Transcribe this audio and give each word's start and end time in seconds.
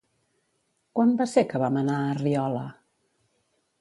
Quan 0.99 1.13
va 1.21 1.27
ser 1.33 1.43
que 1.51 1.61
vam 1.65 1.77
anar 1.83 1.99
a 2.07 2.17
Riola? 2.23 2.65